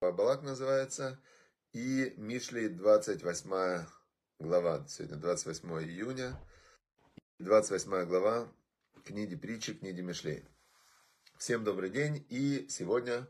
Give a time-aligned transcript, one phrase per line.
[0.00, 1.18] Балак называется.
[1.72, 3.86] И Мишли 28
[4.38, 4.86] глава.
[4.86, 6.38] Сегодня 28 июня.
[7.38, 8.52] 28 глава
[9.02, 10.44] книги притчи, книги Мишлей.
[11.38, 12.26] Всем добрый день.
[12.28, 13.26] И сегодня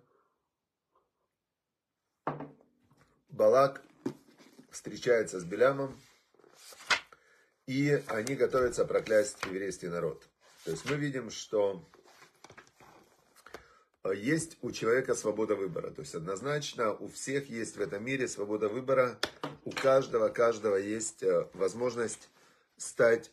[3.29, 3.83] Балак
[4.73, 5.97] встречается с Белямом.
[7.67, 10.29] И они готовятся проклясть еврейский народ.
[10.65, 12.00] То есть мы видим, что Э,
[14.09, 15.91] есть у человека свобода выбора.
[15.91, 19.19] То есть однозначно у всех есть в этом мире свобода выбора.
[19.65, 22.31] У каждого, каждого есть э, возможность
[22.77, 23.31] стать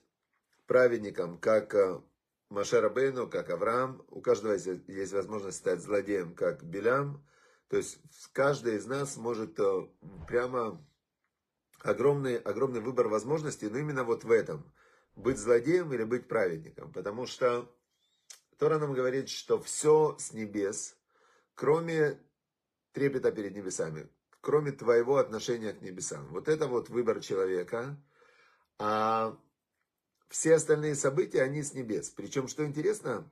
[0.66, 2.02] праведником, как э,
[2.50, 4.04] Машера Бейну, как Авраам.
[4.10, 7.26] У каждого есть возможность стать злодеем, как Белям.
[7.70, 8.00] То есть
[8.34, 9.60] каждый из нас может
[10.28, 10.82] прямо
[11.80, 14.72] огромный, огромный выбор возможностей, но именно вот в этом.
[15.16, 16.92] Быть злодеем или быть праведником.
[16.92, 17.74] Потому что
[18.58, 20.98] Тора нам говорит, что все с небес,
[21.54, 22.20] кроме
[22.92, 24.10] трепета перед небесами,
[24.42, 26.28] кроме твоего отношения к небесам.
[26.30, 27.96] Вот это вот выбор человека.
[28.80, 29.38] А
[30.30, 32.10] все остальные события, они с небес.
[32.10, 33.30] Причем, что интересно,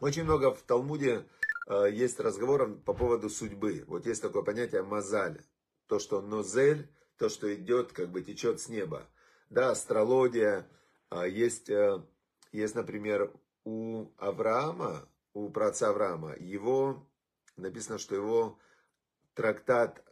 [0.00, 1.26] очень много в Талмуде
[1.68, 3.84] э, есть разговоров по поводу судьбы.
[3.86, 5.42] Вот есть такое понятие мазаль.
[5.86, 9.08] То, что нозель, то, что идет, как бы течет с неба.
[9.50, 10.68] Да, астрология.
[11.10, 12.02] Э, есть, э,
[12.52, 13.32] есть, например,
[13.68, 17.06] у Авраама, у праца Авраама, его,
[17.56, 18.58] написано, что его
[19.34, 20.02] трактат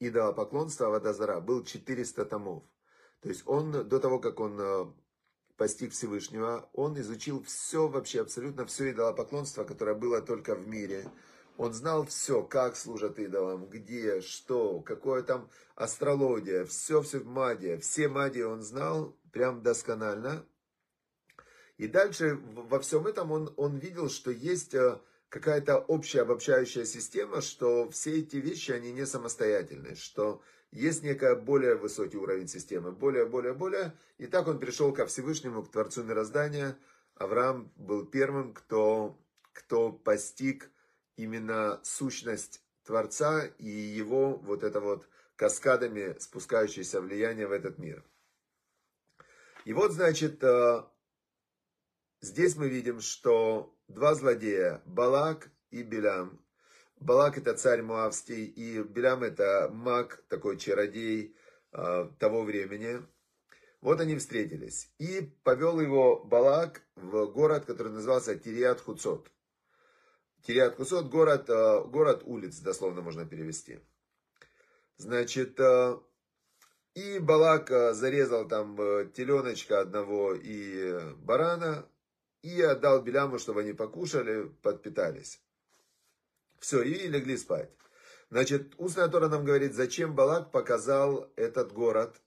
[0.00, 2.64] идолопоклонства Авадазара был 400 томов.
[3.20, 4.86] То есть он, до того, как он э,
[5.56, 11.08] постиг Всевышнего, он изучил все, вообще абсолютно все идолопоклонство, которое было только в мире.
[11.56, 18.08] Он знал все, как служат идолам, где, что, какое там астрология, все, все магия, все
[18.08, 20.44] магии он знал прям досконально.
[21.78, 27.40] И дальше во всем этом он, он видел, что есть э, какая-то общая обобщающая система,
[27.40, 33.26] что все эти вещи, они не самостоятельные, что есть некая более высокий уровень системы, более,
[33.26, 33.94] более, более.
[34.18, 36.76] И так он пришел ко Всевышнему, к Творцу мироздания.
[37.14, 39.16] Авраам был первым, кто,
[39.52, 40.70] кто постиг
[41.16, 48.04] именно сущность Творца и его вот это вот каскадами спускающееся влияние в этот мир.
[49.64, 50.82] И вот, значит, э,
[52.20, 56.44] Здесь мы видим, что два злодея, Балак и Белям.
[56.96, 61.36] Балак это царь Муавский, и Белям это маг, такой чародей
[61.72, 63.06] э, того времени.
[63.80, 64.92] Вот они встретились.
[64.98, 69.30] И повел его Балак в город, который назывался Тириат Хуцот.
[70.42, 73.78] Тириат Хуцот, город, э, город улиц, дословно можно перевести.
[74.96, 76.00] Значит, э,
[76.94, 78.76] и Балак зарезал там
[79.12, 81.88] теленочка одного и барана,
[82.42, 85.40] и отдал Беляму, чтобы они покушали, подпитались.
[86.58, 87.70] Все, и легли спать.
[88.30, 92.20] Значит, устная Тора нам говорит, зачем Балак показал этот город.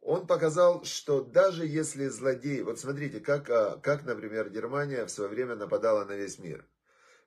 [0.00, 5.28] Он показал, что даже если злодей, вот смотрите, как, а, как, например, Германия в свое
[5.28, 6.64] время нападала на весь мир.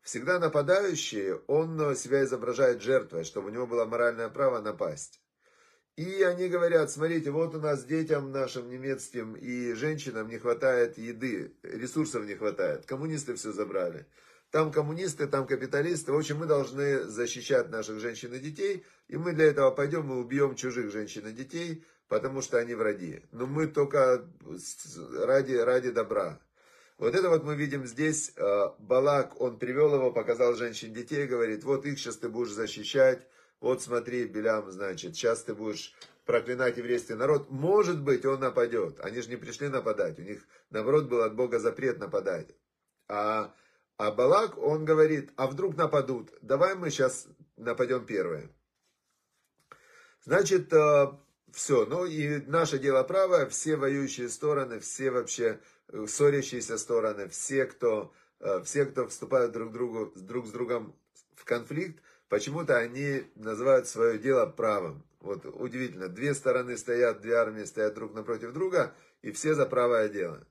[0.02, 5.23] Всегда нападающий, он себя изображает жертвой, чтобы у него было моральное право напасть.
[5.96, 11.54] И они говорят, смотрите, вот у нас детям нашим немецким и женщинам не хватает еды,
[11.62, 12.88] ресурсов не хватает.
[12.88, 14.08] Коммунисты все забрали.
[14.50, 16.12] Там коммунисты, там капиталисты.
[16.12, 18.84] В общем, мы должны защищать наших женщин и детей.
[19.08, 23.22] И мы для этого пойдем и убьем чужих женщин и детей, потому что они враги.
[23.32, 24.26] Но мы только
[25.20, 26.40] ради, ради добра.
[26.98, 28.32] Вот это вот мы видим здесь.
[28.36, 33.28] Э, Балак, он привел его, показал женщин детей, говорит, вот их сейчас ты будешь защищать
[33.64, 39.00] вот смотри, Белям, значит, сейчас ты будешь проклинать еврейский народ, может быть, он нападет.
[39.00, 42.54] Они же не пришли нападать, у них, наоборот, был от Бога запрет нападать.
[43.08, 43.56] А,
[43.96, 47.26] а Балак, он говорит, а вдруг нападут, давай мы сейчас
[47.56, 48.50] нападем первые.
[50.26, 51.14] Значит, э,
[51.54, 57.66] все, ну и наше дело правое, все воюющие стороны, все вообще э, ссорящиеся стороны, все,
[57.66, 61.00] кто, э, все, кто вступают друг, другу, друг с другом
[61.38, 65.04] в конфликт, Почему-то они называют свое дело правым.
[65.20, 70.10] Вот удивительно, две стороны стоят, две армии стоят друг напротив друга, и все за правое
[70.10, 70.44] дело.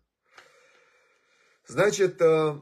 [1.66, 2.54] Значит, э,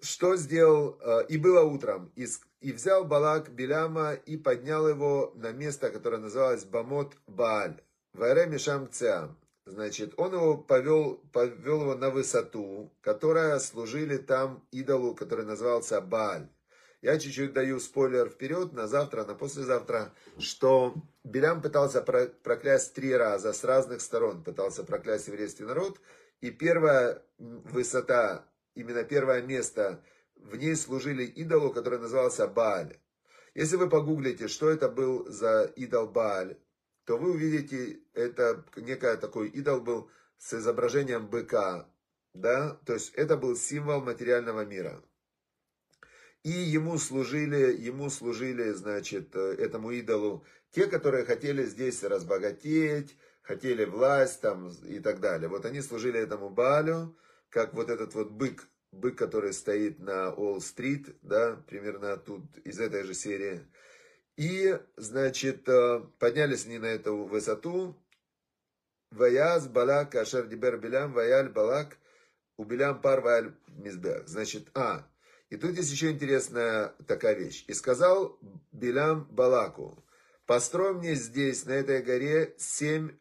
[0.00, 5.90] что сделал, э, и было утром, и взял Балак Беляма и поднял его на место,
[5.90, 7.82] которое называлось Бамот Бааль,
[8.14, 9.38] Варе Мишам Циам.
[9.66, 16.48] Значит, он его повел, повел его на высоту, которая служили там идолу, который назывался Бааль.
[17.02, 20.94] Я чуть-чуть даю спойлер вперед, на завтра, на послезавтра, что
[21.24, 25.98] Белям пытался проклясть три раза с разных сторон, пытался проклясть еврейский народ.
[26.42, 30.04] И первая высота, именно первое место
[30.36, 32.98] в ней служили идолу, который назывался Бааль.
[33.54, 36.58] Если вы погуглите, что это был за идол Бааль,
[37.04, 41.88] то вы увидите, это некая такой идол был с изображением быка,
[42.34, 45.02] да, то есть это был символ материального мира.
[46.42, 53.84] И ему служили, ему служили, значит, э, этому идолу те, которые хотели здесь разбогатеть, хотели
[53.84, 55.48] власть там и так далее.
[55.48, 57.16] Вот они служили этому Балю,
[57.50, 63.02] как вот этот вот бык, бык, который стоит на Уолл-стрит, да, примерно тут, из этой
[63.02, 63.60] же серии.
[64.36, 67.94] И, значит, э, поднялись они на эту высоту.
[69.10, 71.98] Ваяз Балак Ашер Дибер Билям Ваяль Балак
[72.56, 74.28] Убилям Пар Ваяль Мизбех.
[74.28, 75.04] Значит, а,
[75.50, 77.64] и тут есть еще интересная такая вещь.
[77.66, 78.38] И сказал
[78.70, 80.02] Билям Балаку,
[80.46, 83.18] построй мне здесь, на этой горе, семь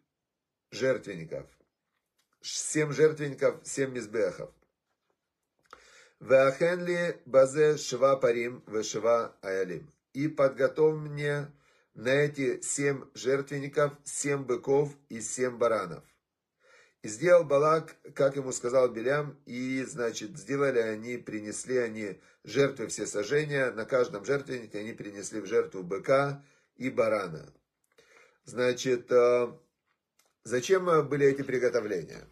[0.70, 1.48] жертвенников.
[2.42, 4.52] Семь жертвенников, семь мизбехов.
[6.20, 9.92] Веахенли базе шва парим вешва аялим.
[10.14, 11.52] И подготовь мне
[11.96, 16.04] на эти семь жертвенников, семь быков и семь баранов.
[17.02, 23.06] И сделал Балак, как ему сказал Белям, и, значит, сделали они, принесли они жертвы все
[23.06, 26.44] сожжения, на каждом жертвеннике они принесли в жертву быка
[26.76, 27.54] и барана.
[28.44, 29.48] Значит, э,
[30.44, 32.28] зачем были эти приготовления?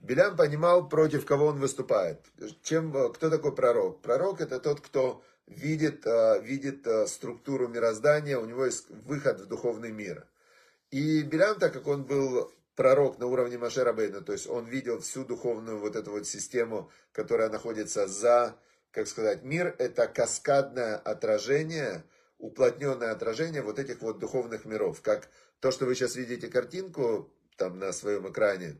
[0.00, 2.20] Белям понимал, против кого он выступает.
[2.62, 4.02] Чем, э, кто такой пророк?
[4.02, 9.92] Пророк это тот, кто видит, э, видит структуру мироздания, у него есть выход в духовный
[9.92, 10.26] мир.
[10.90, 15.00] И Белям, так как он был пророк на уровне Машера Бейна, то есть он видел
[15.00, 18.56] всю духовную вот эту вот систему, которая находится за,
[18.90, 22.04] как сказать, мир, это каскадное отражение,
[22.38, 25.28] уплотненное отражение вот этих вот духовных миров, как
[25.60, 28.78] то, что вы сейчас видите картинку там на своем экране,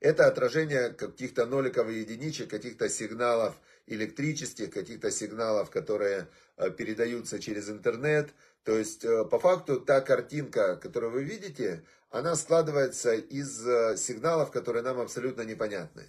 [0.00, 7.70] это отражение каких-то ноликов и единичек, каких-то сигналов электрических, каких-то сигналов, которые э, передаются через
[7.70, 8.30] интернет.
[8.64, 14.50] То есть, э, по факту, та картинка, которую вы видите, она складывается из э, сигналов,
[14.50, 16.04] которые нам абсолютно непонятны.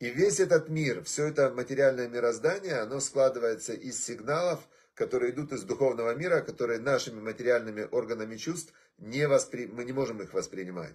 [0.00, 4.60] И весь этот мир, все это материальное мироздание, оно складывается из сигналов,
[4.94, 9.66] которые идут из духовного мира, которые нашими материальными органами чувств не воспри...
[9.66, 10.94] мы не можем их воспринимать.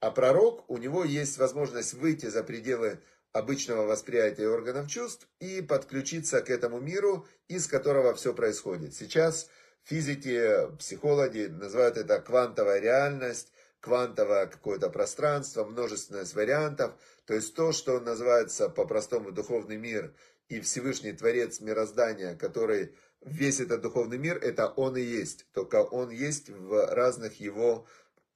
[0.00, 2.98] А пророк, у него есть возможность выйти за пределы
[3.32, 8.94] обычного восприятия органов чувств и подключиться к этому миру, из которого все происходит.
[8.94, 9.48] Сейчас
[9.84, 13.52] физики, психологи называют это квантовая реальность,
[13.86, 16.92] квантовое какое-то пространство, множественность вариантов,
[17.24, 20.12] то есть то, что называется по-простому духовный мир
[20.48, 26.10] и Всевышний Творец мироздания, который весь этот духовный мир, это он и есть, только он
[26.10, 27.86] есть в разных его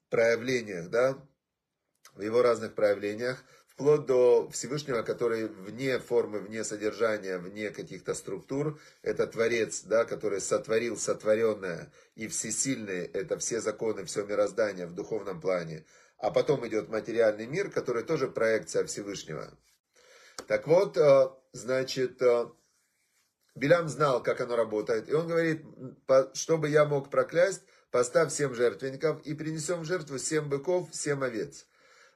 [0.08, 1.18] проявлениях, да,
[2.14, 3.42] в его разных проявлениях,
[3.80, 10.42] вплоть до Всевышнего, который вне формы, вне содержания, вне каких-то структур, это Творец, да, который
[10.42, 15.86] сотворил сотворенное, и всесильный, это все законы, все мироздание в духовном плане.
[16.18, 19.50] А потом идет материальный мир, который тоже проекция Всевышнего.
[20.46, 22.50] Так вот, э, значит, э,
[23.54, 25.64] Билям знал, как оно работает, и он говорит,
[26.34, 31.66] чтобы я мог проклясть, поставь семь жертвенников и принесем в жертву семь быков, семь овец.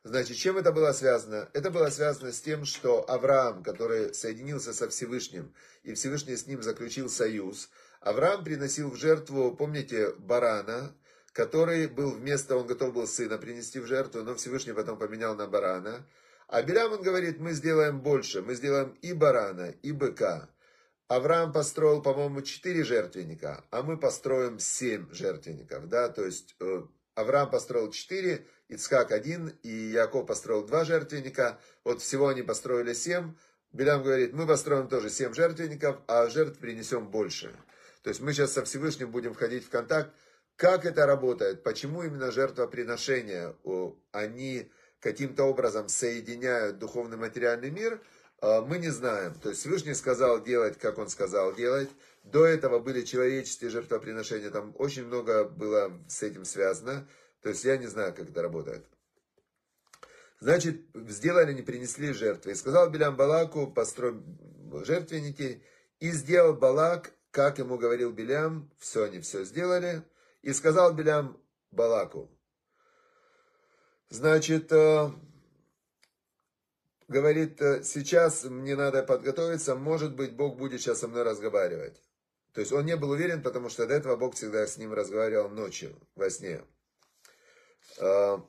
[0.04, 1.48] Значит, чем это было связано?
[1.54, 6.62] Это было связано с тем, что Авраам, который соединился со Всевышним, и Всевышний с ним
[6.62, 7.70] заключил союз,
[8.00, 10.94] Авраам приносил в жертву, помните, барана,
[11.32, 15.46] который был вместо, он готов был сына принести в жертву, но Всевышний потом поменял на
[15.46, 16.06] барана.
[16.48, 20.50] А Белям, он говорит, мы сделаем больше, мы сделаем и барана, и быка.
[21.08, 26.82] Авраам построил, по-моему, четыре жертвенника, а мы построим семь жертвенников, да, то есть э,
[27.14, 31.60] Авраам построил четыре, Ицхак один, и Яков построил два жертвенника.
[31.84, 33.34] Вот всего они построили семь.
[33.72, 37.54] Белям говорит, мы построим тоже семь жертвенников, а жертв принесем больше.
[38.02, 40.14] То есть мы сейчас со Всевышним будем входить в контакт.
[40.56, 41.62] Как это работает?
[41.62, 43.56] Почему именно жертвоприношения,
[44.12, 48.00] они каким-то образом соединяют духовный материальный мир,
[48.44, 49.34] мы не знаем.
[49.34, 51.88] То есть Всевышний сказал делать, как он сказал делать.
[52.24, 57.06] До этого были человеческие жертвоприношения, там очень много было с этим связано.
[57.42, 58.84] То есть я не знаю, как это работает.
[60.40, 62.52] Значит, сделали, не принесли жертвы.
[62.52, 64.22] И сказал Белям Балаку, построй
[64.84, 65.62] жертвенники.
[66.00, 70.02] И сделал Балак, как ему говорил Белям, все они все сделали.
[70.42, 72.30] И сказал Белям Балаку.
[74.10, 75.10] Значит, э,
[77.08, 82.00] говорит, э, сейчас мне надо подготовиться, может быть, Бог будет сейчас со мной разговаривать.
[82.52, 85.48] То есть он не был уверен, потому что до этого Бог всегда с ним разговаривал
[85.48, 86.62] ночью, во сне.
[87.98, 88.44] А,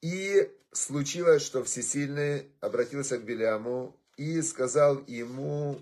[0.00, 5.80] и случилось, что Всесильный обратился к Беляму и сказал ему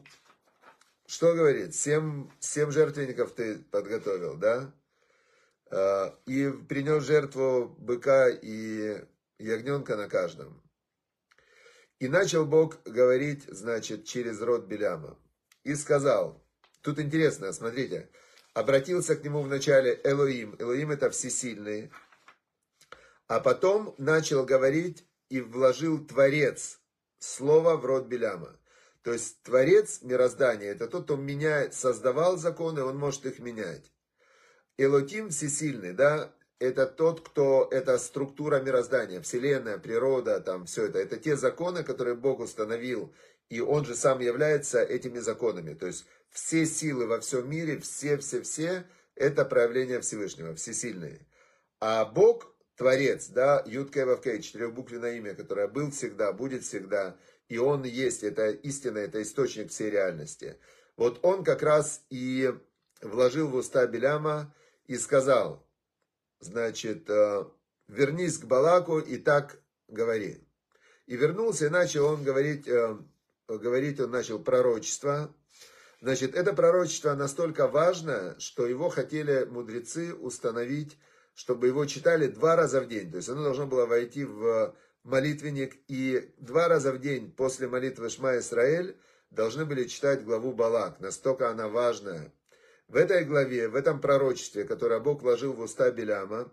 [1.09, 1.75] что говорит?
[1.75, 4.71] Семь, семь жертвенников ты подготовил, да?
[5.71, 9.03] Э, и принес жертву быка и
[9.39, 10.63] ягненка на каждом.
[12.01, 15.19] И начал Бог говорить, значит, через род Беляма.
[15.65, 16.41] И сказал,
[16.81, 18.09] тут интересно, смотрите,
[18.55, 20.55] обратился к нему вначале Элоим.
[20.59, 21.91] Элоим это всесильный.
[23.27, 26.81] А потом начал говорить и вложил Творец,
[27.19, 28.57] слово в род Беляма.
[29.03, 33.93] То есть Творец мироздания, это тот, кто меняет, создавал законы, он может их менять.
[34.77, 40.99] Элотим всесильный, да, это тот, кто, это структура мироздания, вселенная, природа, там все это.
[40.99, 43.15] Это те законы, которые Бог установил,
[43.49, 45.75] и Он же сам является этими законами.
[45.75, 48.85] То есть все силы во всем мире, все-все-все,
[49.15, 51.27] это проявление Всевышнего, всесильные.
[51.81, 57.17] А Бог, Творец, да, Юткей Вавкей, четырехбуквенное имя, которое был всегда, будет всегда,
[57.49, 60.59] и Он есть, это истина, это источник всей реальности.
[60.97, 62.53] Вот Он как раз и
[63.01, 64.55] вложил в уста Беляма
[64.87, 65.68] и сказал,
[66.41, 67.45] значит, э,
[67.89, 70.47] вернись к Балаку и так говори.
[71.07, 72.99] И вернулся и начал он говорить, э,
[73.49, 75.35] говорить он начал пророчество.
[76.01, 80.99] Значит, это пророчество настолько важно, что его хотели мудрецы установить,
[81.35, 83.11] чтобы его читали два раза в день.
[83.11, 88.11] То есть оно должно было войти в молитвенник, и два раза в день после молитвы
[88.11, 88.97] Шма Исраэль
[89.31, 91.01] должны были читать главу Балак.
[91.01, 92.33] Настолько она важная.
[92.89, 96.51] В этой главе, в этом пророчестве, которое Бог вложил в уста Беляма,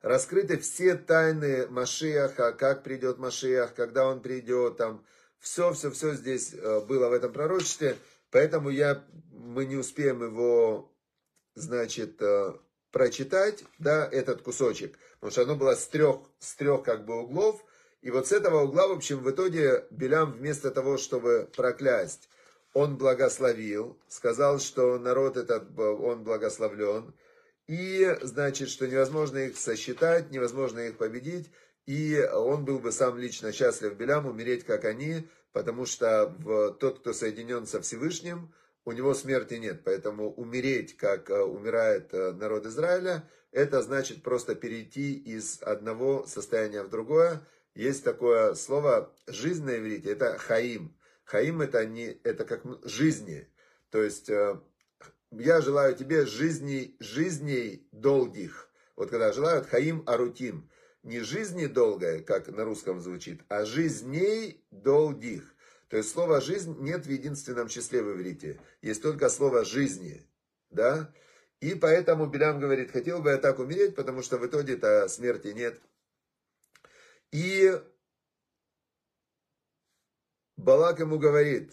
[0.00, 5.04] раскрыты все тайны Машиаха, как придет Машиах, когда он придет, там,
[5.38, 7.98] все, все, все здесь э, было в этом пророчестве,
[8.30, 10.90] поэтому я, мы не успеем его,
[11.54, 12.54] значит, э,
[12.90, 17.62] прочитать, да, этот кусочек, потому что оно было с трех, с трех как бы углов,
[18.00, 22.30] и вот с этого угла, в общем, в итоге Белям вместо того, чтобы проклясть,
[22.72, 27.14] он благословил, сказал, что народ этот, он благословлен,
[27.66, 31.50] и, значит, что невозможно их сосчитать, невозможно их победить,
[31.86, 37.00] и он был бы сам лично счастлив Белям умереть, как они, потому что в, тот,
[37.00, 38.52] кто соединен со Всевышним,
[38.84, 39.82] у него смерти нет.
[39.84, 46.82] Поэтому умереть, как э, умирает э, народ Израиля, это значит просто перейти из одного состояния
[46.82, 47.46] в другое.
[47.74, 50.96] Есть такое слово «жизнь» на иврите, это «хаим».
[51.30, 53.46] «Хаим» это, не, это как жизни.
[53.90, 54.60] То есть э,
[55.30, 58.68] я желаю тебе жизней, жизней долгих.
[58.96, 60.68] Вот когда желают «хаим арутим».
[61.04, 65.54] Не жизни долгая, как на русском звучит, а жизней долгих.
[65.88, 68.60] То есть слово «жизнь» нет в единственном числе в иврите.
[68.82, 70.26] Есть только слово «жизни».
[70.70, 71.14] Да?
[71.60, 75.80] И поэтому Белям говорит, хотел бы я так умереть, потому что в итоге-то смерти нет.
[77.30, 77.80] И
[80.60, 81.72] Балак ему говорит,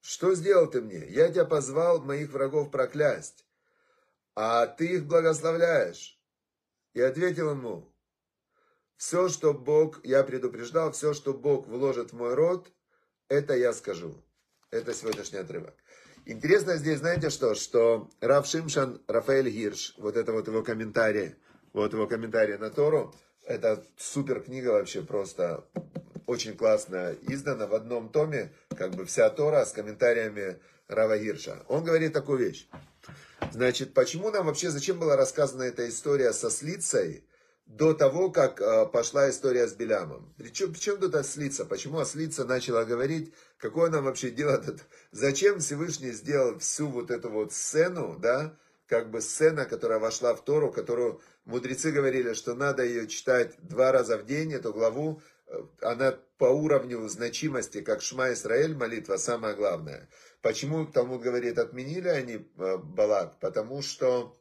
[0.00, 1.06] что сделал ты мне?
[1.08, 3.44] Я тебя позвал моих врагов проклясть,
[4.34, 6.18] а ты их благословляешь.
[6.94, 7.94] И ответил ему,
[8.96, 12.72] все, что Бог, я предупреждал, все, что Бог вложит в мой род,
[13.28, 14.24] это я скажу.
[14.70, 15.74] Это сегодняшний отрывок.
[16.24, 21.34] Интересно здесь, знаете что, что Раф Шимшан, Рафаэль Гирш, вот это вот его комментарий,
[21.74, 23.14] вот его комментарий на Тору,
[23.44, 25.68] это супер книга вообще просто
[26.26, 31.64] очень классно издана в одном томе, как бы вся Тора с комментариями Рава Гирша.
[31.68, 32.68] Он говорит такую вещь.
[33.52, 37.24] Значит, почему нам вообще, зачем была рассказана эта история со Слицей,
[37.66, 40.32] до того, как э, пошла история с Белямом.
[40.38, 41.64] Причем, причем тут ослица?
[41.64, 44.82] Почему ослица начала говорить, какое нам вообще дело тут?
[45.10, 48.56] Зачем Всевышний сделал всю вот эту вот сцену, да,
[48.86, 53.90] как бы сцена, которая вошла в Тору, которую мудрецы говорили, что надо ее читать два
[53.90, 55.20] раза в день, эту главу,
[55.80, 60.08] она по уровню значимости, как Шма Исраэль молитва, самая главная.
[60.42, 63.38] Почему Талмуд говорит, отменили они э, Балак?
[63.40, 64.38] Потому что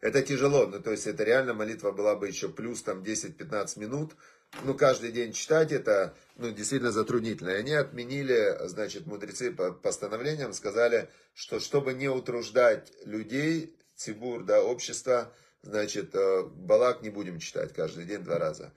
[0.00, 4.16] это тяжело, ну, то есть это реально молитва была бы еще плюс там 10-15 минут,
[4.62, 7.50] ну, каждый день читать это, ну, действительно затруднительно.
[7.50, 14.62] И они отменили, значит, мудрецы по постановлениям сказали, что чтобы не утруждать людей, цибур, да,
[14.62, 18.72] общество, значит, э, балак не будем читать каждый день два раза.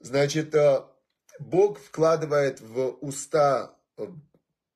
[0.00, 0.84] Значит, э,
[1.38, 3.74] Бог вкладывает в уста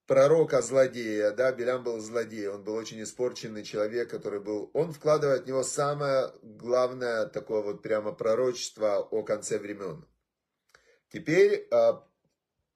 [0.07, 5.47] пророка-злодея, да, Белям был злодей, он был очень испорченный человек, который был, он вкладывает в
[5.47, 10.05] него самое главное такое вот прямо пророчество о конце времен.
[11.12, 12.07] Теперь, а,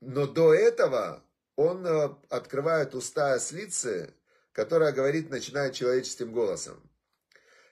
[0.00, 1.22] но до этого
[1.56, 1.86] он
[2.28, 4.14] открывает уста ослицы,
[4.52, 6.80] которая говорит, начинает человеческим голосом.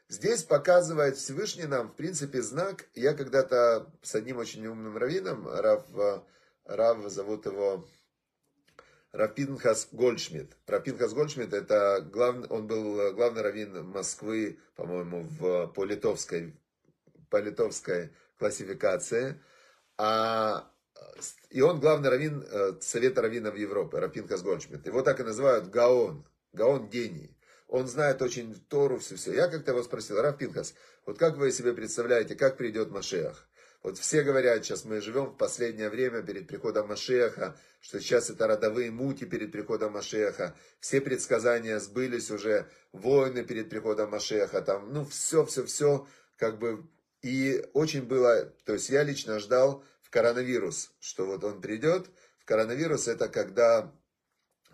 [0.08, 2.86] Здесь показывает Всевышний нам, в принципе, знак.
[2.94, 5.84] Я когда-то с одним очень умным раввином, Рав,
[6.64, 7.86] Рав зовут его
[9.12, 10.56] Рапинхас Гольдшмидт.
[10.66, 16.54] Рапинхас Гольдшмидт, это глав, он был главный раввин Москвы, по-моему, в, по, литовской,
[17.30, 19.40] по литовской классификации.
[19.96, 20.68] А,
[21.48, 24.86] и он главный раввин э, Совета раввинов Европы, Рапинхас Гольдшмидт.
[24.86, 26.26] Его так и называют Гаон.
[26.52, 27.36] Гаон гений.
[27.68, 29.32] Он знает очень Тору, все-все.
[29.32, 30.74] Я как-то его спросил, Раф Пинхас,
[31.06, 33.48] вот как вы себе представляете, как придет Машех?
[33.84, 38.46] Вот все говорят, сейчас мы живем в последнее время перед приходом Машеха, что сейчас это
[38.46, 45.04] родовые муки перед приходом Машеха, все предсказания сбылись уже, войны перед приходом Машеха, там, ну,
[45.04, 46.06] все, все, все,
[46.36, 46.88] как бы,
[47.20, 52.06] и очень было, то есть я лично ждал в коронавирус, что вот он придет,
[52.38, 53.92] в коронавирус это когда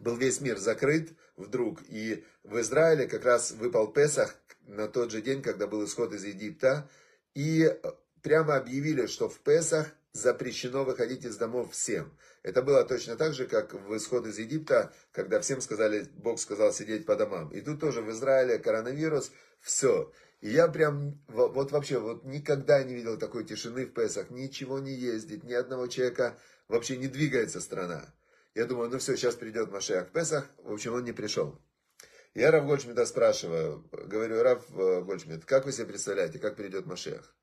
[0.00, 4.34] был весь мир закрыт вдруг, и в Израиле как раз выпал Песах
[4.66, 6.88] на тот же день, когда был исход из Египта,
[7.34, 7.78] и
[8.22, 12.16] прямо объявили, что в Песах запрещено выходить из домов всем.
[12.42, 16.72] Это было точно так же, как в исход из Египта, когда всем сказали, Бог сказал
[16.72, 17.50] сидеть по домам.
[17.50, 19.30] И тут тоже в Израиле коронавирус,
[19.60, 20.12] все.
[20.40, 24.92] И я прям, вот вообще, вот никогда не видел такой тишины в Песах, ничего не
[24.92, 28.12] ездит, ни одного человека, вообще не двигается страна.
[28.54, 31.60] Я думаю, ну все, сейчас придет Машех Песах, в общем, он не пришел.
[32.34, 37.34] Я Рав Гольшмита спрашиваю, говорю, Рав э, Гольшмит, как вы себе представляете, как придет Машех?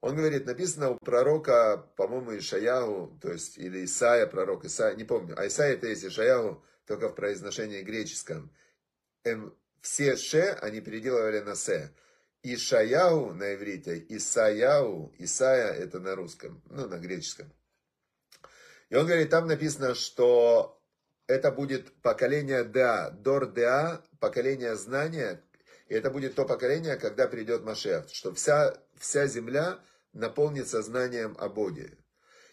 [0.00, 5.34] Он говорит, написано у пророка, по-моему, Ишаяу, то есть, или Исаия, пророк Исаия, не помню,
[5.38, 8.52] а Исаия это есть Ишаяу, только в произношении греческом.
[9.24, 11.94] Эм, все ше они переделывали на се.
[12.42, 17.50] Ишаяу на иврите, Исаяу, Исая это на русском, ну, на греческом.
[18.94, 20.80] И он говорит, там написано, что
[21.26, 25.42] это будет поколение Да, Дор Да, поколение знания,
[25.88, 29.80] и это будет то поколение, когда придет Машех, что вся, вся земля
[30.12, 31.98] наполнится знанием о Боге.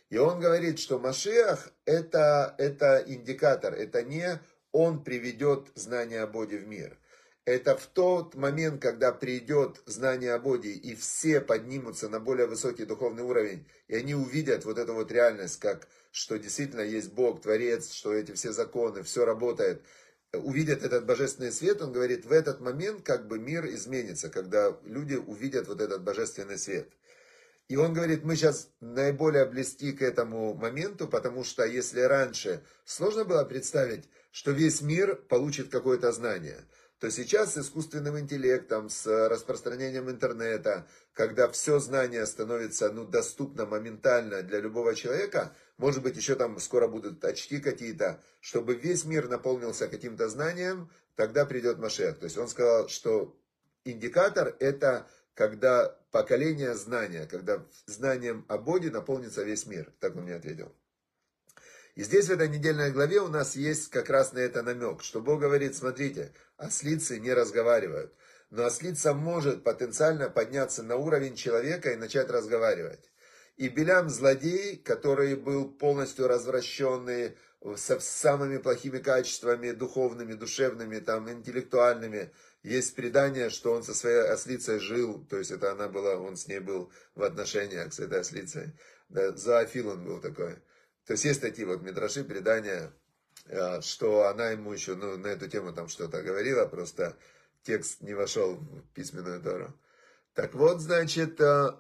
[0.10, 4.40] И он говорит, что Машех это, это индикатор, это не
[4.72, 6.98] он приведет знание о Боге в мир.
[7.46, 12.86] Это в тот момент, когда придет знание о Боге, и все поднимутся на более высокий
[12.86, 17.92] духовный уровень, и они увидят вот эту вот реальность, как что действительно есть Бог, Творец,
[17.92, 19.82] что эти все законы, все работает,
[20.34, 25.16] увидят этот божественный свет, он говорит, в этот момент как бы мир изменится, когда люди
[25.16, 26.90] увидят вот этот божественный свет.
[27.68, 33.24] И он говорит, мы сейчас наиболее близки к этому моменту, потому что если раньше сложно
[33.24, 36.66] было представить, что весь мир получит какое-то знание,
[37.02, 44.44] то сейчас с искусственным интеллектом, с распространением интернета, когда все знание становится ну, доступно моментально
[44.44, 49.88] для любого человека, может быть, еще там скоро будут очки какие-то, чтобы весь мир наполнился
[49.88, 52.20] каким-то знанием, тогда придет Машех.
[52.20, 53.36] То есть он сказал, что
[53.84, 59.92] индикатор это когда поколение знания, когда знанием о Боге наполнится весь мир.
[60.00, 60.72] Так он мне ответил.
[61.96, 65.22] И здесь в этой недельной главе у нас есть как раз на это намек, что
[65.22, 68.14] Бог говорит, смотрите, ослицы не разговаривают,
[68.50, 73.12] но ослица может потенциально подняться на уровень человека и начать разговаривать.
[73.58, 77.36] И Белям злодей, который был полностью развращенный,
[77.76, 82.32] со самыми плохими качествами, духовными, душевными, там, интеллектуальными.
[82.64, 86.48] Есть предание, что он со своей ослицей жил, то есть это она была, он с
[86.48, 88.74] ней был в отношениях с этой ослицей.
[89.10, 90.58] Да, зоофил он был такой.
[91.12, 92.94] То есть есть такие вот мидраши, предания,
[93.48, 97.18] э, что она ему еще ну, на эту тему там что-то говорила, просто
[97.64, 99.78] текст не вошел в письменную Тору.
[100.34, 101.72] Так вот, значит, э,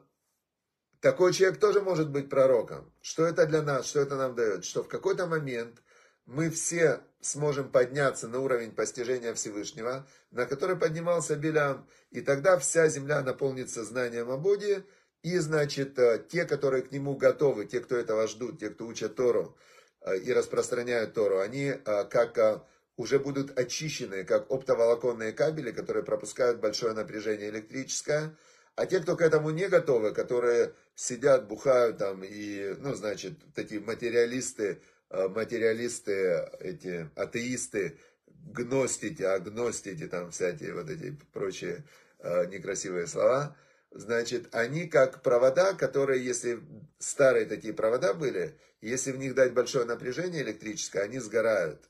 [0.99, 2.93] такой человек тоже может быть пророком.
[3.01, 4.65] Что это для нас, что это нам дает?
[4.65, 5.81] Что в какой-то момент
[6.25, 12.89] мы все сможем подняться на уровень постижения Всевышнего, на который поднимался Белям, и тогда вся
[12.89, 14.83] земля наполнится знанием о Боге,
[15.23, 19.15] и, значит, э, те, которые к нему готовы, те, кто этого ждут, те, кто учат
[19.15, 19.55] Тору
[20.01, 22.65] э, и распространяют Тору, они э, как
[22.97, 28.35] уже будут очищены, как оптоволоконные кабели, которые пропускают большое напряжение электрическое,
[28.75, 33.79] а те, кто к этому не готовы, которые сидят, бухают там и, ну, значит, такие
[33.79, 41.83] материалисты, материалисты, эти атеисты, гностики, агностики, там всякие вот эти прочие
[42.23, 43.55] некрасивые слова–
[43.91, 46.61] значит, они как провода, которые, если
[46.99, 51.89] старые такие провода были, если в них дать большое напряжение электрическое, они сгорают.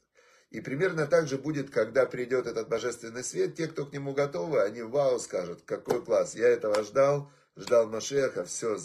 [0.50, 4.62] И примерно так же будет, когда придет этот божественный свет, те, кто к нему готовы,
[4.62, 8.78] они вау скажут, какой класс, я этого ждал, ждал Машеха, все.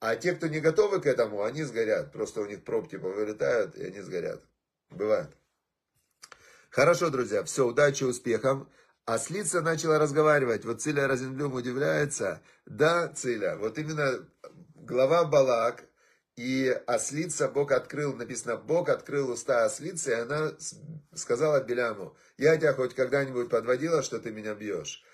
[0.00, 3.84] А те, кто не готовы к этому, они сгорят, просто у них пробки повылетают, и
[3.84, 4.42] они сгорят.
[4.90, 5.30] Бывает.
[6.70, 8.66] Хорошо, друзья, все, удачи, успехов.
[9.06, 10.64] А Слица начала разговаривать.
[10.64, 12.42] Вот Циля Розенблюм удивляется.
[12.66, 14.26] Да, Циля, вот именно
[14.90, 15.84] глава Балак
[16.36, 20.52] И ослица, Бог открыл, написано, Бог открыл уста ослицы, и она
[21.14, 25.04] сказала Беляму, я тебя хоть когда-нибудь подводила, что ты меня бьешь.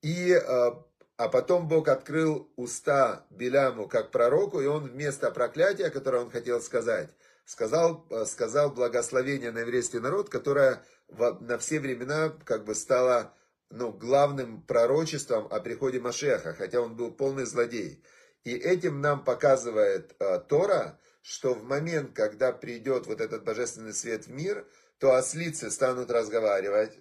[0.00, 0.84] И, а,
[1.16, 6.60] а потом Бог открыл уста Беляму как пророку, и он вместо проклятия, которое он хотел
[6.60, 7.10] сказать,
[7.44, 10.82] сказал, а, сказал благословение на еврейский народ, которое
[11.18, 13.34] на все времена как бы стало
[13.70, 18.04] ну, главным пророчеством о приходе Машеха, хотя он был полный злодей.
[18.44, 24.26] И этим нам показывает э, Тора, что в момент, когда придет вот этот божественный свет
[24.26, 24.66] в мир,
[24.98, 26.98] то ослицы станут разговаривать,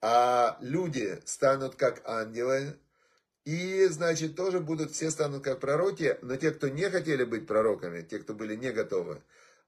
[0.00, 2.78] а люди станут как ангелы,
[3.44, 8.02] и, значит, тоже будут, все станут как пророки, но те, кто не хотели быть пророками,
[8.02, 9.22] те, кто были не готовы,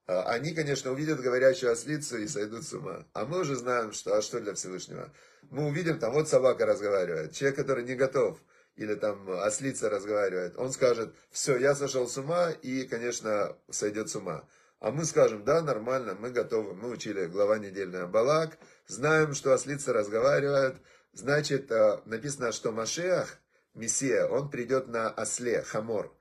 [0.07, 3.05] они, конечно, увидят говорящую ослицу и сойдут с ума.
[3.13, 5.11] А мы уже знаем, что, а что для Всевышнего?
[5.49, 8.39] Мы увидим, там вот собака разговаривает, человек, который не готов–
[8.77, 14.15] или там ослица разговаривает, он скажет, все, я сошел с ума и, конечно, сойдет с
[14.15, 14.47] ума.
[14.79, 19.91] А мы скажем, да, нормально, мы готовы, мы учили глава недельная Балак, знаем, что ослица
[19.93, 20.77] разговаривает,
[21.11, 23.39] значит, э, написано, что Машех,
[23.73, 26.15] Мессия, он придет на осле, хамор.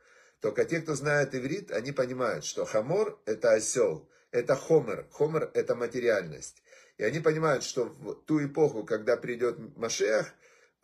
[0.46, 5.74] Только те, кто знает иврит, они понимают, что хамор– это осел, это חומר, חומר– это
[5.74, 6.62] материальность.
[6.98, 10.32] И они понимают, что в ту эпоху, когда придет Машех,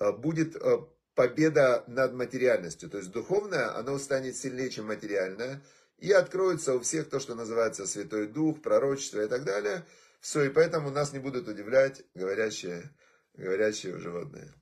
[0.01, 0.79] э, будет э,
[1.15, 2.91] победа над материальностью.
[2.91, 5.63] То есть духовная, она станет сильнее, чем материальная.
[5.99, 9.87] И откроется у всех то, что называется Святой Дух, пророчество и так далее.
[10.21, 12.91] Все, и поэтому нас не будут удивлять говорящие,
[13.35, 14.53] говорящие животные.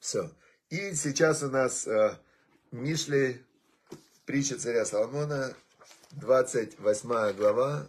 [0.00, 0.30] Все.
[0.70, 2.18] И сейчас у нас э,
[2.70, 3.44] Мишли,
[4.32, 5.54] притча царя Соломона,
[6.12, 7.86] 28 глава.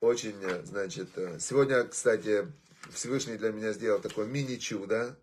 [0.00, 2.52] Очень, значит, э, сегодня, кстати,
[2.92, 5.16] Всевышний для меня сделал такое мини-чудо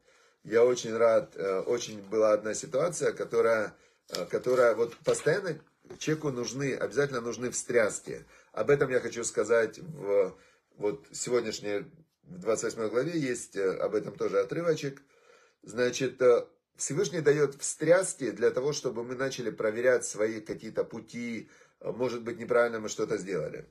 [0.43, 3.76] я очень рад, э, очень была одна ситуация, которая,
[4.10, 5.60] э, которая вот постоянно
[6.00, 8.26] человеку нужны, обязательно нужны встряски.
[8.54, 10.36] Об этом я хочу сказать в
[10.78, 11.86] вот сегодняшней,
[12.24, 15.00] в 28 главе есть об этом тоже отрывочек.
[15.62, 16.19] Значит,
[16.76, 22.80] Всевышний дает встряски для того, чтобы мы начали проверять свои какие-то пути, может быть, неправильно
[22.80, 23.70] мы что-то сделали.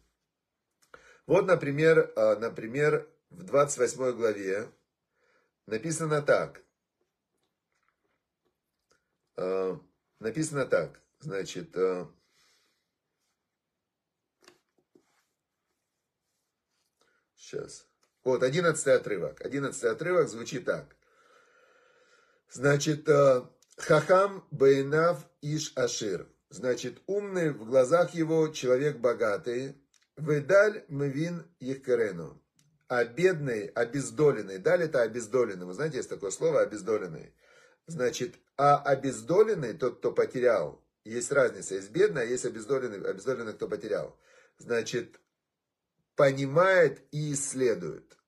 [1.27, 4.69] Вот, например, например, в 28 главе
[5.67, 6.63] написано так.
[9.37, 9.77] Э,
[10.19, 11.01] написано так.
[11.21, 12.07] Значит, э,
[17.35, 17.87] сейчас.
[18.25, 19.41] Вот, одиннадцатый отрывок.
[19.41, 20.97] Одиннадцатый отрывок звучит так.
[22.53, 23.43] Значит, э,
[23.77, 26.29] Хахам Бейнав Иш Ашир.
[26.51, 29.77] Значит, умный в глазах его человек богатый.
[30.17, 32.43] Выдаль Мвин Ехкерену
[32.93, 34.59] а бедный, обездоленный.
[34.59, 35.65] Далее это обездоленный.
[35.65, 37.35] Вы знаете, есть такое слово обездоленный.
[37.87, 41.75] Значит, а обездоленный, тот, кто потерял, есть разница.
[41.77, 44.21] Есть бедный, а есть обездоленный, обездоленный, кто потерял.
[44.59, 45.19] Значит,
[46.17, 48.19] понимает и исследует.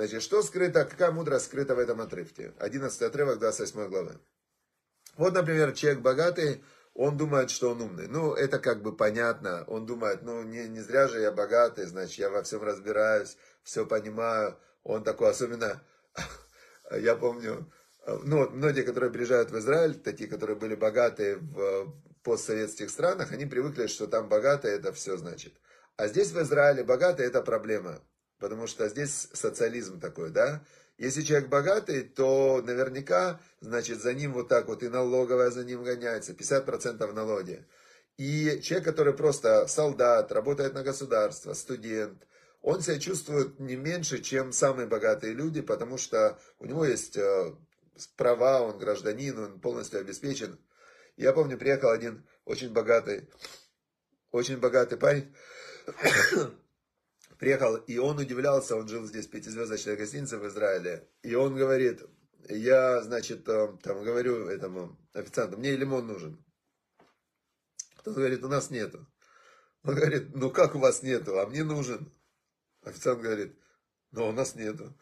[0.00, 2.54] Значит, что скрыто, какая мудрость скрыта в этом отрывке?
[2.58, 4.18] 11 отрывок 28 главы.
[5.18, 8.08] Вот, например, человек богатый, он думает, что он умный.
[8.08, 9.62] Ну, это как бы понятно.
[9.66, 13.84] Он думает, ну, не, не зря же я богатый, значит, я во всем разбираюсь все
[13.84, 14.56] понимаю.
[14.84, 15.82] Он такой, особенно,
[16.90, 17.70] я помню,
[18.06, 23.44] ну вот многие, которые приезжают в Израиль, такие, которые были богатые в постсоветских странах, они
[23.44, 25.52] привыкли, что там богатые это все значит.
[25.98, 28.00] А здесь в Израиле богатые это проблема,
[28.40, 30.64] потому что здесь социализм такой, да.
[30.98, 35.84] Если человек богатый, то наверняка, значит, за ним вот так вот и налоговая за ним
[35.84, 37.66] гоняется, 50% в налоге.
[38.16, 42.26] И человек, который просто солдат, работает на государство, студент,
[42.60, 47.54] он себя чувствует не меньше, чем самые богатые люди, потому что у него есть э,
[48.16, 50.58] права, он гражданин, он полностью обеспечен.
[51.16, 53.30] Я помню, приехал один очень богатый,
[54.32, 55.34] очень богатый парень,
[57.40, 62.02] приехал, и он удивлялся, он жил здесь в пятизвездочной гостинице в Израиле, и он говорит,
[62.50, 66.44] я, значит, э, там говорю этому официанту, мне лимон нужен.
[68.04, 69.06] Тот говорит, у нас нету.
[69.82, 72.12] Он говорит, ну как у вас нету, а мне нужен.
[72.82, 73.58] Официант говорит,
[74.10, 74.94] но у нас нету.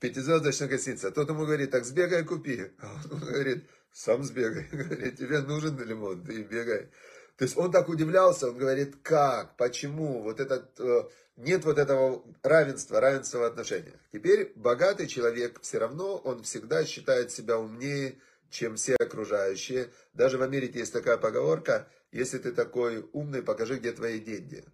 [0.00, 1.08] Пятизвездочная гостиница.
[1.08, 2.70] А тот ему говорит, так сбегай купи.
[2.78, 4.68] А он говорит, сам сбегай.
[4.72, 6.90] Говорит, тебе нужен лимон, ты бегай.
[7.36, 12.24] То есть он так удивлялся, он говорит, как, почему, вот этот, э, нет вот этого
[12.42, 13.94] равенства, равенства в отношениях.
[14.12, 18.18] Теперь богатый человек все равно, он всегда считает себя умнее,
[18.50, 19.90] чем все окружающие.
[20.12, 24.64] Даже в Америке есть такая поговорка, если ты такой умный, покажи, где твои деньги.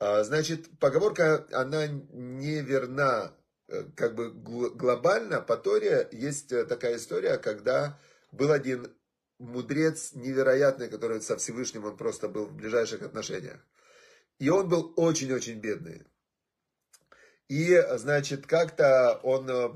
[0.00, 3.32] А, значит, поговорка, она не верна
[3.68, 5.40] э, как бы глобально.
[5.40, 8.00] По Торе есть э, такая история, когда
[8.32, 8.92] был один
[9.38, 13.60] мудрец невероятный, который со Всевышним, он просто был в ближайших отношениях.
[14.40, 16.02] И он был очень-очень бедный.
[17.48, 19.68] И, значит, как-то он э,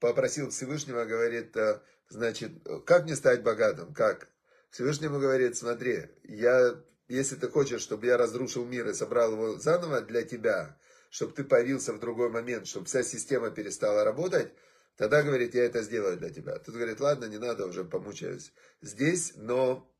[0.00, 1.80] попросил Всевышнего, говорит, э,
[2.10, 2.52] значит,
[2.84, 3.94] как мне стать богатым?
[3.94, 4.28] Как?
[4.70, 6.74] Всевышнему говорит, смотри, я,
[7.08, 10.76] если ты хочешь, чтобы я разрушил мир и собрал его заново для тебя,
[11.08, 14.52] чтобы ты появился в другой момент, чтобы вся система перестала работать,
[14.96, 16.58] тогда, говорит, я это сделаю для тебя.
[16.58, 19.90] Тут говорит, ладно, не надо, уже помучаюсь здесь, но,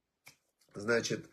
[0.74, 1.30] значит,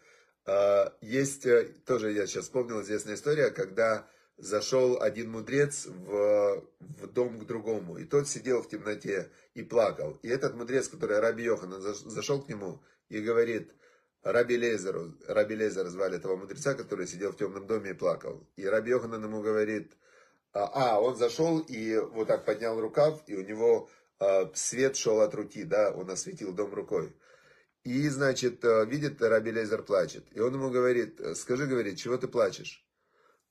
[1.01, 1.47] есть,
[1.85, 7.97] тоже я сейчас вспомнил известная история, когда зашел один мудрец в, в дом к другому,
[7.97, 10.19] и тот сидел в темноте и плакал.
[10.21, 13.71] И этот мудрец, который Раби Йохана, зашел к нему и говорит,
[14.23, 18.47] Раби Лезеру, Раби Лезер звали этого мудреца, который сидел в темном доме и плакал.
[18.55, 19.93] И Раби Йоханан ему говорит,
[20.53, 25.19] а, а, он зашел и вот так поднял рукав, и у него а, свет шел
[25.21, 27.13] от руки, да, он осветил дом рукой.
[27.83, 30.25] И, значит, а, видит, Раби Лезер плачет.
[30.31, 32.85] И он ему говорит, скажи, говорит, чего ты плачешь?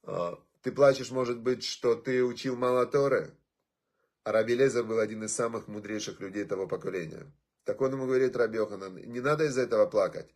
[0.04, 3.34] А, ты плачешь, может быть, что ты учил мало Торы?
[4.24, 7.30] А Раби Лезер был один из самых мудрейших людей того поколения.
[7.64, 10.32] Так он ему говорит, Раби Йоханан, не надо из-за этого плакать.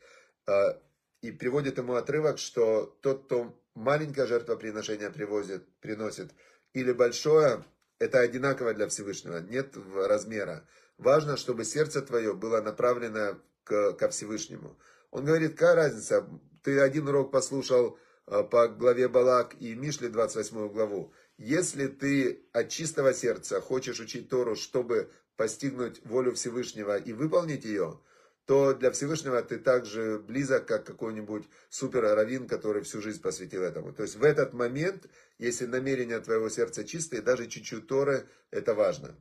[1.23, 6.33] И приводит ему отрывок, что тот, кто маленькое жертвоприношение привозит, приносит,
[6.73, 7.65] или большое,
[7.99, 10.67] это одинаково для Всевышнего, нет размера.
[10.99, 14.79] Важно, чтобы сердце твое было направлено к, ко Всевышнему.
[15.11, 16.29] Он говорит, какая разница,
[16.63, 21.13] ты один урок послушал Э, по главе Балак и Мишли 28 главу.
[21.39, 28.01] Если ты от чистого сердца хочешь учить Тору, чтобы постигнуть волю Всевышнего и выполнить ее,
[28.47, 33.93] то для Всевышнего ты также близок, как какой-нибудь супер-равин, который всю жизнь посвятил этому.
[33.93, 35.07] То есть в этот момент,
[35.39, 39.17] если намерение твоего сердца чистое, даже чуть-чуть Торы, это важно.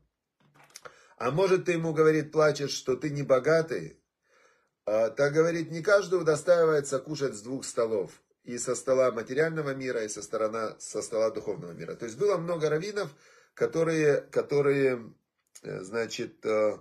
[1.18, 4.00] А может ты ему говорит, плачешь, что ты не богатый,
[4.86, 8.12] а, так говорит, не каждый удостаивается кушать с двух столов
[8.44, 11.96] и со стола материального мира, и со, сторона, со стола духовного мира.
[11.96, 13.10] То есть было много раввинов,
[13.54, 15.14] которые, которые
[15.64, 16.78] э, значит, э,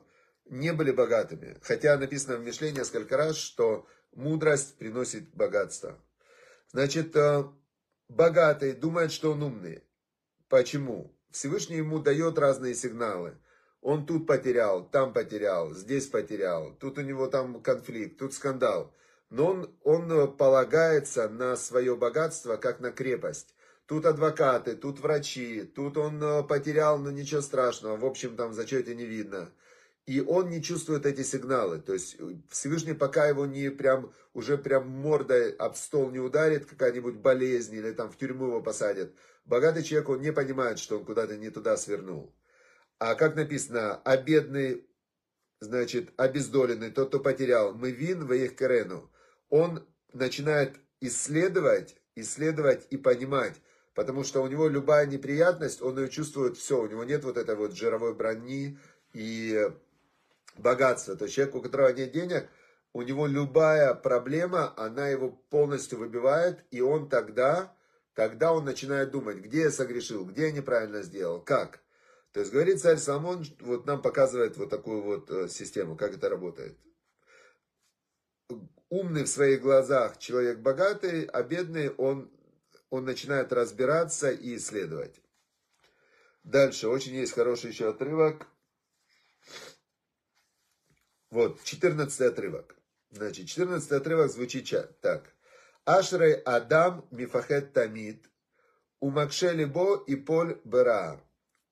[0.47, 1.57] не были богатыми.
[1.63, 5.99] Хотя написано в Мишле несколько раз, что мудрость приносит богатство.
[6.73, 7.45] Значит, э,
[8.09, 9.83] богатый думает, что он умный.
[10.49, 11.17] Почему?
[11.31, 13.39] Всевышний ему дает разные сигналы.
[13.85, 18.93] Он тут потерял, там потерял, здесь потерял, тут у него там конфликт, тут скандал
[19.35, 23.55] но он, он э, полагается на свое богатство, как на крепость.
[23.87, 28.55] Тут адвокаты, тут врачи, тут он э, потерял, но ничего страшного, в общем, там в
[28.55, 29.51] зачете не видно.
[30.07, 31.81] И он не чувствует эти сигналы.
[31.81, 36.67] То есть э, Всевышний пока его не прям, уже прям мордой об стол не ударит,
[36.67, 39.13] какая-нибудь болезнь, или там в тюрьму его посадят.
[39.45, 42.33] Богатый человек, он не понимает, что он куда-то не туда свернул.
[42.99, 44.87] А как написано, а бедный,
[45.61, 49.11] значит, обездоленный, тот, кто потерял, мы вин в их карену
[49.55, 53.61] он начинает исследовать, исследовать и понимать,
[53.95, 57.55] потому что у него любая неприятность, он ее чувствует все, у него нет вот этой
[57.55, 58.81] вот жировой брони
[59.13, 59.71] и
[60.57, 61.15] богатства.
[61.15, 62.49] То есть человек, у которого нет денег,
[62.93, 67.73] у него любая проблема, она его полностью выбивает, и он тогда,
[68.15, 71.84] тогда он начинает думать, где я согрешил, где я неправильно сделал, как.
[72.35, 76.29] То есть говорит царь Соломон, вот нам показывает вот такую вот э, систему, как это
[76.29, 76.77] работает
[78.95, 82.31] умный в своих глазах человек богатый, а бедный он,
[82.91, 85.21] он начинает разбираться и исследовать.
[86.45, 88.47] Дальше, очень есть хороший еще отрывок.
[91.31, 92.77] Вот, 14 отрывок.
[93.11, 95.35] Значит, 14 отрывок звучит так.
[95.85, 98.31] Ашрей Адам Мифахет Тамид,
[99.01, 101.21] Умакшели Бо и Поль Бера.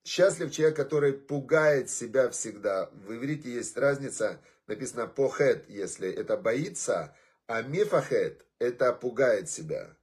[0.05, 2.91] Счастлив человек, который пугает себя всегда.
[2.93, 7.15] В иврите есть разница написано похет, если это боится,
[7.47, 9.97] а мифахет это пугает себя.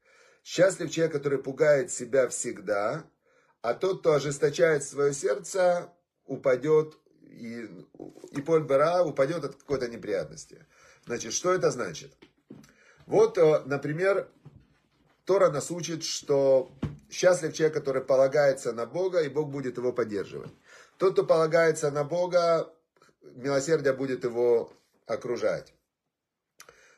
[0.44, 3.06] Счастлив человек, который пугает себя всегда,
[3.62, 5.94] а тот, кто ожесточает свое сердце,
[6.26, 7.70] упадет, и,
[8.32, 10.66] и поль бара упадет от какой-то неприятности.
[11.06, 12.14] Значит, что это значит?
[13.06, 14.30] Вот, э, например,
[15.26, 16.72] Тора нас учит, что
[17.10, 20.52] счастлив человек, который полагается на Бога, и Бог будет его поддерживать.
[20.98, 22.74] Тот, кто полагается на Бога,
[23.22, 24.72] милосердие будет его
[25.06, 25.74] окружать.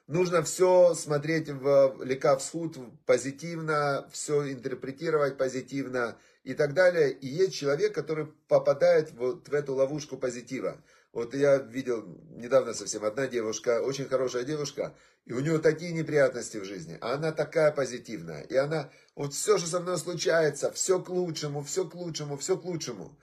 [0.07, 7.11] Нужно все смотреть в лекавсхуд позитивно, все интерпретировать позитивно и так далее.
[7.11, 10.77] И есть человек, который попадает вот в эту ловушку позитива.
[11.13, 14.95] Вот я видел недавно совсем одна девушка, очень хорошая девушка,
[15.25, 18.41] и у нее такие неприятности в жизни, а она такая позитивная.
[18.43, 18.89] И она,
[19.21, 23.19] вот все, что со мной случается, все к лучшему, все к лучшему, все к лучшему.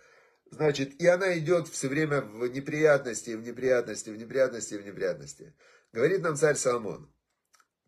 [0.49, 5.57] Значит, и она идет все время в неприятности, в неприятности, в неприятности, в неприятности.
[5.93, 7.13] Говорит нам царь Соломон,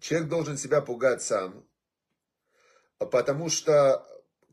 [0.00, 1.64] человек должен себя пугать сам,
[2.98, 4.04] потому что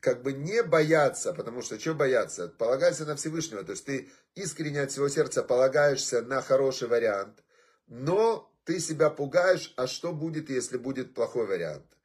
[0.02, 2.50] как бы не бояться, потому что что бояться?
[2.50, 7.44] Полагайся на Всевышнего, то есть ты искренне от всего сердца полагаешься на хороший вариант,
[7.88, 11.97] но ты себя пугаешь, а что будет, если будет плохой вариант?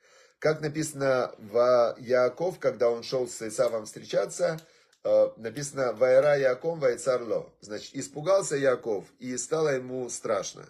[0.43, 4.59] Как написано в Яаков, когда он шел с Исавом встречаться,
[5.05, 7.55] э, написано «Вайра Яаков Вайцарло».
[7.61, 10.67] Значит, испугался Яков, и стало ему страшно.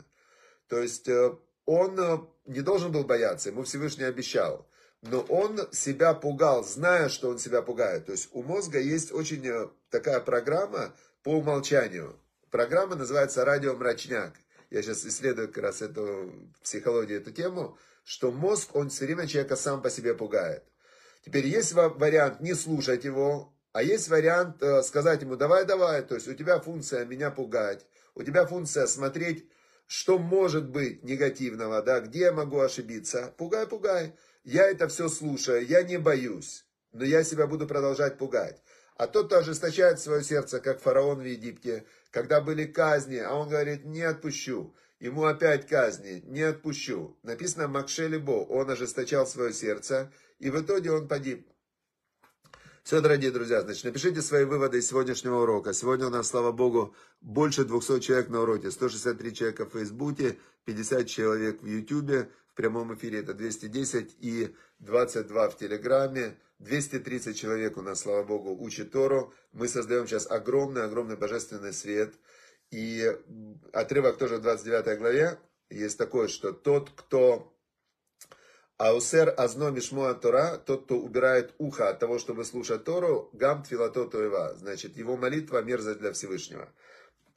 [0.69, 4.69] То есть, э, он э, не должен был бояться, ему Всевышний обещал.
[5.01, 8.05] Но он себя пугал, зная, что он себя пугает.
[8.05, 12.21] То есть, у мозга есть очень такая программа по умолчанию.
[12.51, 14.35] Программа называется «Радиомрачняк».
[14.69, 16.31] Я сейчас исследую как раз эту
[16.63, 20.65] психологию, эту тему– что мозг, он все время человека сам по себе пугает.
[21.25, 26.15] Теперь есть вариант не слушать его, а есть вариант э, сказать ему, давай, давай, то
[26.17, 29.49] есть у тебя функция меня пугать, у тебя функция смотреть,
[29.87, 33.33] что может быть негативного, да, где я могу ошибиться.
[33.37, 34.15] Пугай, пугай.
[34.45, 38.61] Я это все слушаю, я не боюсь, но я себя буду продолжать пугать.
[38.97, 43.49] А тот, кто ожесточает свое сердце, как фараон в Египте, когда были казни, а он
[43.49, 47.19] говорит, не отпущу ему опять казни, не отпущу.
[47.25, 51.45] Написано Макшелибо, он ожесточал свое сердце, и в итоге он погиб.
[52.85, 55.73] Все, дорогие друзья, значит, напишите свои выводы из сегодняшнего урока.
[55.73, 61.07] Сегодня у нас, слава богу, больше 200 человек на уроке, 163 человека в Фейсбуке, 50
[61.09, 67.83] человек в Ютубе, в прямом эфире это 210 и 22 в Телеграме, 230 человек у
[67.83, 69.35] нас, слава богу, учат Тору.
[69.53, 72.15] Мы создаем сейчас огромный-огромный божественный свет–
[72.73, 73.17] и
[73.73, 75.39] отрывок тоже в 29 главе
[75.71, 77.55] есть такое, что тот, кто
[78.79, 84.07] Аусер азно мишмуа Тора, тот, кто убирает ухо от того, чтобы слушать Тору, гам твилато
[84.07, 84.55] тоева.
[84.57, 86.69] Значит, его молитва мерзость для Всевышнего.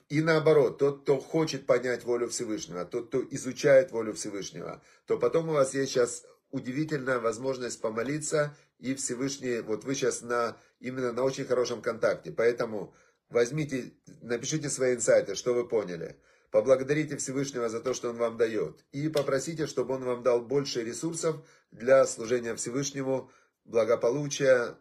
[0.08, 5.50] И наоборот, тот, кто хочет понять волю Всевышнего, тот, кто изучает волю Всевышнего, то потом
[5.50, 11.24] у вас есть сейчас удивительная возможность помолиться, и Всевышний, вот вы сейчас на, именно на
[11.24, 12.32] очень хорошем контакте.
[12.32, 12.94] Поэтому
[13.36, 16.16] Возьмите, напишите свои инсайты, что вы поняли.
[16.52, 18.86] Поблагодарите Всевышнего за то, что Он вам дает.
[18.94, 23.30] И попросите, чтобы Он вам дал больше ресурсов для служения Всевышнему,
[23.66, 24.78] благополучия,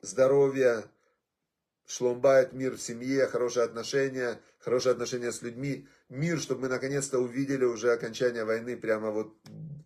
[0.00, 0.84] здоровья,
[1.86, 7.64] шломбайт, мир в семье, хорошие отношения, хорошие отношения с людьми, мир, чтобы мы наконец-то увидели
[7.64, 9.34] уже окончание войны прямо вот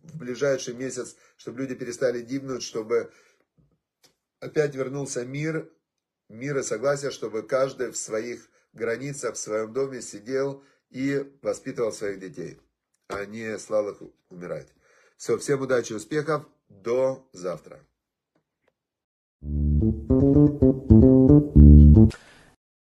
[0.03, 3.11] в ближайший месяц, чтобы люди перестали дивнуть, чтобы
[4.39, 5.67] опять вернулся мир,
[6.29, 12.59] мира согласия, чтобы каждый в своих границах, в своем доме сидел и воспитывал своих детей,
[13.07, 14.67] а не слал их умирать.
[15.17, 17.79] Все, всем удачи, успехов, до завтра.